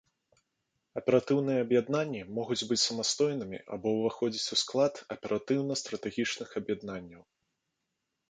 Аператыўныя 0.99 1.59
аб'яднанні 1.65 2.21
могуць 2.37 2.67
быць 2.69 2.77
самастойнымі 2.85 3.59
або 3.77 3.87
ўваходзіць 3.97 4.51
у 4.57 4.59
склад 4.63 4.93
аператыўна-стратэгічных 5.17 6.49
аб'яднанняў. 6.63 7.21